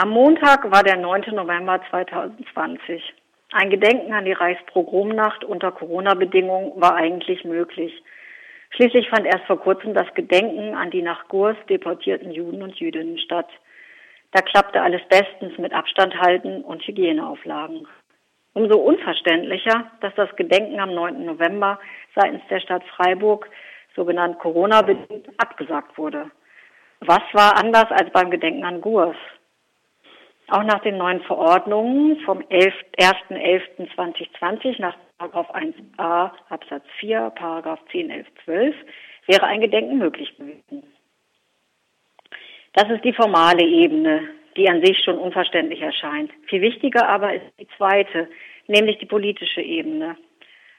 Am 0.00 0.10
Montag 0.10 0.70
war 0.70 0.84
der 0.84 0.96
9. 0.96 1.34
November 1.34 1.80
2020. 1.90 3.02
Ein 3.50 3.68
Gedenken 3.68 4.12
an 4.12 4.26
die 4.26 4.32
Reichspogromnacht 4.32 5.42
unter 5.42 5.72
Corona-Bedingungen 5.72 6.80
war 6.80 6.94
eigentlich 6.94 7.44
möglich. 7.44 7.92
Schließlich 8.70 9.08
fand 9.10 9.26
erst 9.26 9.44
vor 9.46 9.58
kurzem 9.58 9.94
das 9.94 10.06
Gedenken 10.14 10.76
an 10.76 10.92
die 10.92 11.02
nach 11.02 11.26
Gurs 11.26 11.56
deportierten 11.68 12.30
Juden 12.30 12.62
und 12.62 12.76
Jüdinnen 12.76 13.18
statt. 13.18 13.48
Da 14.30 14.40
klappte 14.40 14.80
alles 14.80 15.02
bestens 15.08 15.58
mit 15.58 15.72
Abstand 15.72 16.14
halten 16.14 16.62
und 16.62 16.86
Hygieneauflagen. 16.86 17.88
Umso 18.54 18.78
unverständlicher, 18.78 19.90
dass 20.00 20.14
das 20.14 20.30
Gedenken 20.36 20.78
am 20.78 20.94
9. 20.94 21.26
November 21.26 21.80
seitens 22.14 22.42
der 22.48 22.60
Stadt 22.60 22.84
Freiburg, 22.84 23.50
sogenannt 23.96 24.38
Corona-bedingt, 24.38 25.28
abgesagt 25.38 25.98
wurde. 25.98 26.30
Was 27.00 27.22
war 27.32 27.58
anders 27.58 27.90
als 27.90 28.12
beim 28.12 28.30
Gedenken 28.30 28.64
an 28.64 28.80
Gurs? 28.80 29.16
Auch 30.50 30.62
nach 30.62 30.80
den 30.80 30.96
neuen 30.96 31.20
Verordnungen 31.22 32.20
vom 32.20 32.38
1.11.2020 32.38 34.80
nach 34.80 34.96
1a 35.20 36.30
Absatz 36.48 36.84
4, 37.00 37.34
10, 37.92 38.10
11, 38.10 38.26
12 38.44 38.74
wäre 39.26 39.46
ein 39.46 39.60
Gedenken 39.60 39.98
möglich 39.98 40.34
gewesen. 40.36 40.84
Das 42.72 42.90
ist 42.90 43.04
die 43.04 43.12
formale 43.12 43.62
Ebene, 43.62 44.26
die 44.56 44.70
an 44.70 44.82
sich 44.84 44.98
schon 45.02 45.18
unverständlich 45.18 45.82
erscheint. 45.82 46.30
Viel 46.46 46.62
wichtiger 46.62 47.06
aber 47.08 47.34
ist 47.34 47.44
die 47.58 47.68
zweite, 47.76 48.28
nämlich 48.68 48.96
die 48.98 49.06
politische 49.06 49.60
Ebene. 49.60 50.16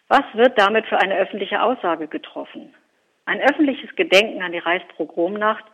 Was 0.08 0.24
wird 0.34 0.58
damit 0.58 0.88
für 0.88 0.98
eine 0.98 1.18
öffentliche 1.18 1.62
Aussage 1.62 2.08
getroffen? 2.08 2.74
Ein 3.26 3.42
öffentliches 3.42 3.96
Gedenken 3.96 4.42
an 4.42 4.54
die 4.54 4.58
Reichspogromnacht, 4.58 5.66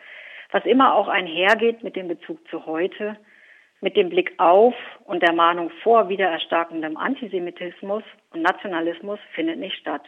was 0.51 0.65
immer 0.65 0.95
auch 0.95 1.07
einhergeht 1.07 1.81
mit 1.83 1.95
dem 1.95 2.09
Bezug 2.09 2.45
zu 2.49 2.65
heute, 2.65 3.15
mit 3.85 3.95
dem 3.95 4.09
Blick 4.09 4.33
auf 4.39 4.73
und 5.03 5.21
der 5.21 5.31
Mahnung 5.31 5.69
vor 5.83 6.09
wiedererstarkendem 6.09 6.97
Antisemitismus 6.97 8.01
und 8.31 8.41
Nationalismus 8.41 9.19
findet 9.35 9.59
nicht 9.59 9.77
statt. 9.77 10.01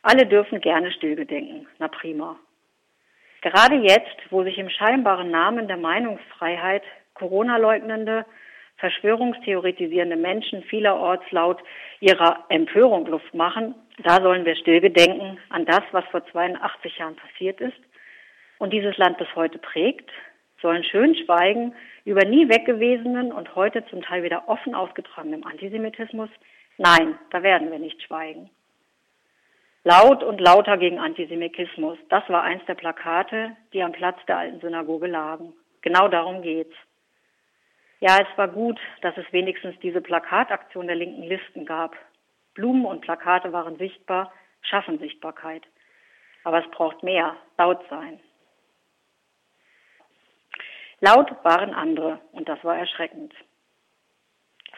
Alle 0.00 0.24
dürfen 0.24 0.62
gerne 0.62 0.90
stillgedenken. 0.92 1.66
Na 1.78 1.88
prima. 1.88 2.36
Gerade 3.42 3.74
jetzt, 3.74 4.16
wo 4.30 4.42
sich 4.42 4.56
im 4.56 4.70
scheinbaren 4.70 5.30
Namen 5.30 5.68
der 5.68 5.76
Meinungsfreiheit 5.76 6.82
Corona-leugnende, 7.12 8.24
verschwörungstheoretisierende 8.78 10.16
Menschen 10.16 10.62
vielerorts 10.62 11.30
laut 11.30 11.58
ihrer 12.00 12.46
Empörung 12.48 13.06
Luft 13.06 13.34
machen, 13.34 13.74
da 14.02 14.22
sollen 14.22 14.46
wir 14.46 14.56
stillgedenken 14.56 15.38
an 15.50 15.66
das, 15.66 15.82
was 15.92 16.06
vor 16.06 16.24
82 16.24 16.96
Jahren 16.96 17.16
passiert 17.16 17.60
ist 17.60 17.80
und 18.56 18.72
dieses 18.72 18.96
Land 18.96 19.18
bis 19.18 19.28
heute 19.36 19.58
prägt, 19.58 20.10
sollen 20.62 20.84
schön 20.84 21.14
schweigen 21.14 21.74
über 22.08 22.24
nie 22.24 22.48
weggewesenen 22.48 23.32
und 23.32 23.54
heute 23.54 23.84
zum 23.86 24.00
Teil 24.00 24.22
wieder 24.22 24.48
offen 24.48 24.74
ausgetragenem 24.74 25.44
Antisemitismus? 25.44 26.30
Nein, 26.78 27.18
da 27.30 27.42
werden 27.42 27.70
wir 27.70 27.78
nicht 27.78 28.02
schweigen. 28.02 28.48
Laut 29.84 30.22
und 30.22 30.40
lauter 30.40 30.78
gegen 30.78 30.98
Antisemitismus, 30.98 31.98
das 32.08 32.26
war 32.28 32.42
eins 32.42 32.64
der 32.66 32.76
Plakate, 32.76 33.56
die 33.74 33.82
am 33.82 33.92
Platz 33.92 34.18
der 34.26 34.38
alten 34.38 34.60
Synagoge 34.60 35.06
lagen. 35.06 35.52
Genau 35.82 36.08
darum 36.08 36.40
geht's. 36.40 36.74
Ja, 38.00 38.18
es 38.20 38.38
war 38.38 38.48
gut, 38.48 38.80
dass 39.02 39.16
es 39.18 39.30
wenigstens 39.32 39.78
diese 39.80 40.00
Plakataktion 40.00 40.86
der 40.86 40.96
linken 40.96 41.24
Listen 41.24 41.66
gab. 41.66 41.94
Blumen 42.54 42.86
und 42.86 43.02
Plakate 43.02 43.52
waren 43.52 43.76
sichtbar, 43.76 44.32
schaffen 44.62 44.98
Sichtbarkeit. 44.98 45.62
Aber 46.42 46.64
es 46.64 46.70
braucht 46.70 47.02
mehr, 47.02 47.36
laut 47.58 47.80
sein. 47.90 48.18
Laut 51.00 51.32
waren 51.44 51.74
andere 51.74 52.20
und 52.32 52.48
das 52.48 52.62
war 52.64 52.76
erschreckend. 52.76 53.32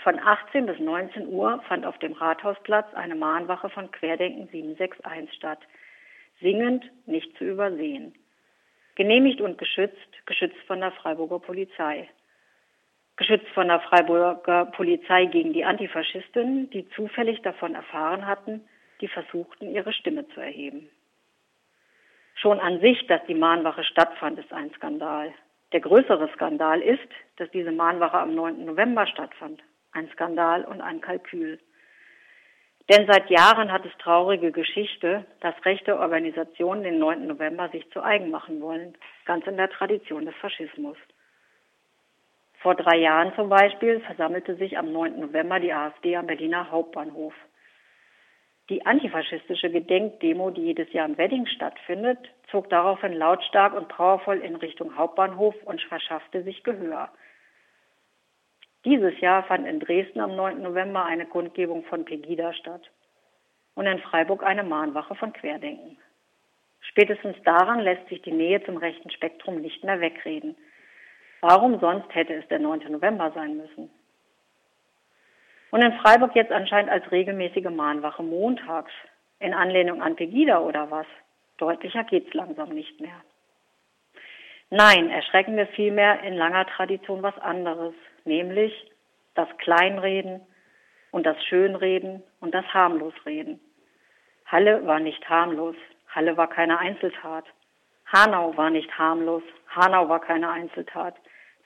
Von 0.03 0.19
18 0.19 0.67
bis 0.67 0.79
19 0.79 1.29
Uhr 1.29 1.63
fand 1.69 1.85
auf 1.85 1.99
dem 1.99 2.13
Rathausplatz 2.13 2.93
eine 2.95 3.15
Mahnwache 3.15 3.69
von 3.71 3.91
Querdenken 3.91 4.49
761 4.49 5.35
statt. 5.37 5.61
Singend, 6.41 6.85
nicht 7.07 7.37
zu 7.37 7.45
übersehen. 7.45 8.15
Genehmigt 8.95 9.41
und 9.41 9.59
geschützt, 9.59 10.27
geschützt 10.27 10.59
von 10.67 10.81
der 10.81 10.93
Freiburger 10.93 11.39
Polizei. 11.39 12.09
Geschützt 13.17 13.49
von 13.49 13.69
der 13.69 13.81
Freiburger 13.81 14.67
Polizei 14.67 15.27
gegen 15.27 15.53
die 15.53 15.65
Antifaschisten, 15.65 16.71
die 16.71 16.89
zufällig 16.91 17.43
davon 17.43 17.75
erfahren 17.75 18.27
hatten, 18.27 18.67
die 19.03 19.09
versuchten, 19.09 19.71
ihre 19.71 19.93
Stimme 19.93 20.27
zu 20.29 20.41
erheben. 20.41 20.89
Schon 22.35 22.59
an 22.59 22.81
sich, 22.81 23.07
dass 23.07 23.25
die 23.27 23.35
Mahnwache 23.35 23.85
stattfand, 23.85 24.39
ist 24.39 24.53
ein 24.53 24.73
Skandal. 24.73 25.33
Der 25.73 25.81
größere 25.81 26.29
Skandal 26.35 26.81
ist, 26.81 27.09
dass 27.37 27.51
diese 27.51 27.71
Mahnwache 27.73 28.19
am 28.19 28.35
9. 28.35 28.65
November 28.65 29.07
stattfand. 29.07 29.63
Ein 29.93 30.09
Skandal 30.13 30.65
und 30.65 30.81
ein 30.81 31.01
Kalkül. 31.01 31.59
Denn 32.89 33.07
seit 33.07 33.31
Jahren 33.31 33.71
hat 33.71 33.87
es 33.87 33.97
traurige 33.99 34.51
Geschichte, 34.51 35.25
dass 35.41 35.55
rechte 35.65 35.97
Organisationen 35.97 36.83
den 36.83 36.99
9. 36.99 37.27
November 37.27 37.69
sich 37.69 37.89
zu 37.93 38.03
eigen 38.03 38.31
machen 38.31 38.61
wollen, 38.61 38.97
ganz 39.27 39.47
in 39.47 39.57
der 39.57 39.71
Tradition 39.71 40.27
des 40.27 40.35
Faschismus. 40.37 40.97
Vor 42.59 42.75
drei 42.75 42.99
Jahren 42.99 43.33
zum 43.37 43.49
Beispiel 43.49 44.01
versammelte 44.01 44.57
sich 44.57 44.77
am 44.77 44.93
9. 44.93 45.21
November 45.21 45.61
die 45.61 45.73
AfD 45.73 46.17
am 46.17 46.27
Berliner 46.27 46.71
Hauptbahnhof. 46.71 47.33
Die 48.71 48.87
antifaschistische 48.87 49.69
Gedenkdemo, 49.69 50.51
die 50.51 50.63
jedes 50.63 50.93
Jahr 50.93 51.07
im 51.07 51.19
Wedding 51.19 51.45
stattfindet, 51.47 52.19
zog 52.53 52.71
daraufhin 52.71 53.13
lautstark 53.13 53.75
und 53.75 53.89
powervoll 53.89 54.39
in 54.39 54.55
Richtung 54.55 54.97
Hauptbahnhof 54.97 55.57
und 55.65 55.83
verschaffte 55.83 56.45
sich 56.45 56.63
Gehör. 56.63 57.11
Dieses 58.85 59.19
Jahr 59.21 59.43
fand 59.43 59.67
in 59.67 59.81
Dresden 59.81 60.21
am 60.21 60.37
9. 60.37 60.63
November 60.63 61.05
eine 61.05 61.27
Kundgebung 61.27 61.83
von 61.85 62.05
Pegida 62.05 62.55
statt 62.55 62.89
und 63.75 63.87
in 63.87 63.99
Freiburg 63.99 64.45
eine 64.45 64.63
Mahnwache 64.63 65.17
von 65.17 65.33
Querdenken. 65.33 65.99
Spätestens 66.81 67.37
daran 67.45 67.81
lässt 67.81 68.09
sich 68.09 68.23
die 68.23 68.33
Nähe 68.33 68.63
zum 68.65 68.77
rechten 68.77 69.11
Spektrum 69.11 69.61
nicht 69.61 69.83
mehr 69.83 70.01
wegreden. 70.01 70.57
Warum 71.41 71.81
sonst 71.81 72.15
hätte 72.15 72.35
es 72.35 72.47
der 72.47 72.61
9. 72.61 72.93
November 72.93 73.33
sein 73.35 73.57
müssen? 73.57 73.91
Und 75.71 75.83
in 75.83 75.93
Freiburg 75.99 76.35
jetzt 76.35 76.53
anscheinend 76.53 76.91
als 76.91 77.11
regelmäßige 77.11 77.71
Mahnwache 77.71 78.23
montags. 78.23 78.93
In 79.39 79.55
Anlehnung 79.55 80.03
an 80.03 80.17
Pegida 80.17 80.61
oder 80.61 80.91
was? 80.91 81.07
Deutlicher 81.57 82.05
geht's 82.05 82.35
langsam 82.35 82.71
nicht 82.71 83.01
mehr. 83.01 83.21
Nein, 84.71 85.11
erschrecken 85.11 85.57
wir 85.57 85.67
vielmehr 85.69 86.23
in 86.23 86.35
langer 86.35 86.67
Tradition 86.67 87.23
was 87.23 87.37
anderes, 87.39 87.95
nämlich 88.25 88.73
das 89.35 89.49
Kleinreden 89.59 90.41
und 91.11 91.27
das 91.27 91.43
Schönreden 91.45 92.23
und 92.41 92.55
das 92.55 92.65
Harmlosreden. 92.73 93.61
Halle 94.47 94.87
war 94.87 95.01
nicht 95.01 95.29
harmlos, 95.29 95.77
Halle 96.09 96.37
war 96.37 96.49
keine 96.49 96.79
Einzeltat. 96.79 97.45
Hanau 98.07 98.57
war 98.57 98.71
nicht 98.71 98.97
harmlos, 98.99 99.43
Hanau 99.69 100.09
war 100.09 100.21
keine 100.21 100.51
Einzeltat. 100.51 101.15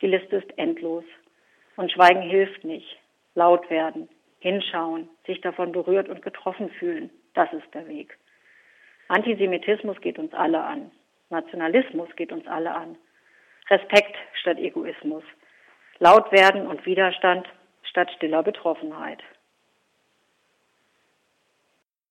Die 0.01 0.07
Liste 0.07 0.37
ist 0.37 0.59
endlos. 0.59 1.05
Und 1.77 1.91
Schweigen 1.91 2.23
hilft 2.23 2.65
nicht 2.65 2.99
laut 3.35 3.69
werden, 3.71 4.09
hinschauen, 4.39 5.09
sich 5.27 5.41
davon 5.41 5.73
berührt 5.73 6.09
und 6.09 6.23
getroffen 6.23 6.71
fühlen. 6.71 7.11
Das 7.35 7.53
ist 7.53 7.73
der 7.75 7.87
Weg. 7.89 8.19
Antisemitismus 9.09 10.01
geht 10.01 10.19
uns 10.19 10.33
alle 10.35 10.63
an. 10.63 10.91
Nationalismus 11.31 12.09
geht 12.17 12.33
uns 12.33 12.47
alle 12.47 12.75
an. 12.75 12.97
Respekt 13.71 14.17
statt 14.35 14.59
Egoismus. 14.59 15.25
Laut 15.99 16.31
werden 16.33 16.67
und 16.67 16.85
Widerstand 16.87 17.47
statt 17.83 18.11
stiller 18.17 18.43
Betroffenheit. 18.43 19.23